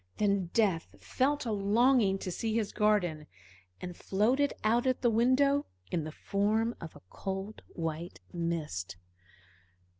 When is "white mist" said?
7.67-8.97